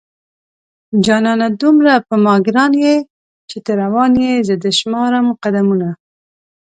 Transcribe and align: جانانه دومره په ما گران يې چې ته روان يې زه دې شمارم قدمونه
جانانه 1.05 1.47
دومره 1.61 1.93
په 2.07 2.15
ما 2.23 2.35
گران 2.47 2.71
يې 2.83 2.95
چې 3.49 3.57
ته 3.65 3.71
روان 3.81 4.11
يې 4.23 4.31
زه 4.47 4.55
دې 4.63 4.71
شمارم 4.79 5.27
قدمونه 5.43 5.89